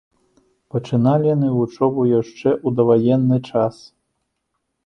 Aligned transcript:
Пачыналі 0.75 1.25
яны 1.35 1.51
вучобу 1.57 2.07
яшчэ 2.21 2.49
ў 2.55 2.69
даваенны 2.81 3.37
час. 3.53 3.75